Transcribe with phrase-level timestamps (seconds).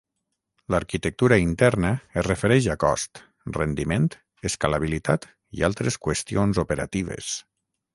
[0.75, 1.91] L'arquitectura interna
[2.23, 3.23] es refereix a cost,
[3.61, 4.11] rendiment,
[4.53, 7.35] escalabilitat i altres qüestions operatives.